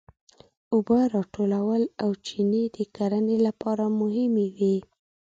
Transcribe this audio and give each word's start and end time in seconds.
اوبه 0.73 0.99
راټولول 1.15 1.83
او 2.03 2.09
چینې 2.25 2.63
د 2.75 2.77
کرنې 2.95 3.37
لپاره 3.47 3.83
مهمې 3.99 4.47
وې. 4.57 4.75